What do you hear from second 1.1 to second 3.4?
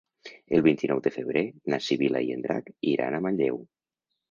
febrer na Sibil·la i en Drac iran a